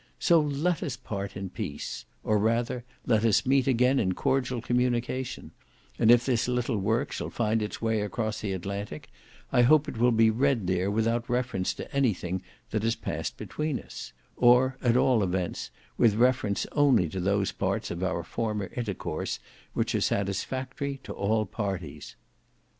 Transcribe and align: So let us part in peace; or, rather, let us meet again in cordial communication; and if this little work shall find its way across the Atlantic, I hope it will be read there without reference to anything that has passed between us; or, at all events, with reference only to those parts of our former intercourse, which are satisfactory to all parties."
So 0.17 0.39
let 0.39 0.81
us 0.81 0.97
part 0.97 1.37
in 1.37 1.51
peace; 1.51 2.05
or, 2.23 2.39
rather, 2.39 2.83
let 3.05 3.23
us 3.23 3.45
meet 3.45 3.67
again 3.67 3.99
in 3.99 4.13
cordial 4.15 4.59
communication; 4.59 5.51
and 5.99 6.09
if 6.09 6.25
this 6.25 6.47
little 6.47 6.79
work 6.79 7.11
shall 7.11 7.29
find 7.29 7.61
its 7.61 7.83
way 7.83 8.01
across 8.01 8.41
the 8.41 8.53
Atlantic, 8.53 9.09
I 9.51 9.61
hope 9.61 9.87
it 9.87 9.99
will 9.99 10.11
be 10.11 10.31
read 10.31 10.65
there 10.65 10.89
without 10.89 11.29
reference 11.29 11.71
to 11.75 11.95
anything 11.95 12.41
that 12.71 12.81
has 12.81 12.95
passed 12.95 13.37
between 13.37 13.79
us; 13.79 14.11
or, 14.37 14.75
at 14.81 14.97
all 14.97 15.21
events, 15.21 15.69
with 15.99 16.15
reference 16.15 16.65
only 16.71 17.07
to 17.09 17.19
those 17.19 17.51
parts 17.51 17.91
of 17.91 18.01
our 18.01 18.23
former 18.23 18.71
intercourse, 18.75 19.37
which 19.73 19.93
are 19.93 20.01
satisfactory 20.01 20.99
to 21.03 21.13
all 21.13 21.45
parties." 21.45 22.15